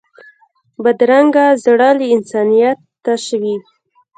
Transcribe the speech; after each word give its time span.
بدرنګه 0.83 1.45
زړه 1.63 1.89
له 1.99 2.05
انسانیت 2.15 2.77
تش 3.03 3.25
وي 3.41 3.55